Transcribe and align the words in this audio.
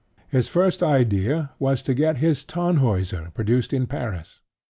His 0.29 0.47
first 0.47 0.81
idea 0.81 1.51
was 1.59 1.83
to 1.83 1.93
get 1.93 2.17
his 2.17 2.43
Tannhauser 2.43 3.29
produced 3.35 3.71
in 3.71 3.85
Paris. 3.85 4.39